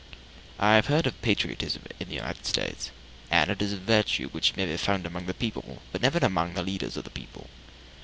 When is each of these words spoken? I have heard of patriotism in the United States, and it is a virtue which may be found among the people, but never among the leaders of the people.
I 0.57 0.73
have 0.77 0.87
heard 0.87 1.05
of 1.05 1.21
patriotism 1.21 1.83
in 1.99 2.07
the 2.09 2.15
United 2.15 2.47
States, 2.47 2.89
and 3.29 3.51
it 3.51 3.61
is 3.61 3.71
a 3.73 3.77
virtue 3.77 4.29
which 4.29 4.55
may 4.55 4.65
be 4.65 4.75
found 4.77 5.05
among 5.05 5.27
the 5.27 5.35
people, 5.35 5.83
but 5.91 6.01
never 6.01 6.17
among 6.17 6.55
the 6.55 6.63
leaders 6.63 6.97
of 6.97 7.03
the 7.03 7.11
people. 7.11 7.51